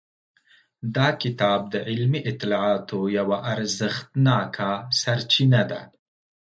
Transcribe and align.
دا 0.95 1.07
کتاب 1.21 1.59
د 1.73 1.75
علمي 1.87 2.21
اطلاعاتو 2.31 2.99
یوه 3.17 3.37
ارزښتناکه 3.53 4.69
سرچینه 5.01 5.61
ده. 5.71 5.81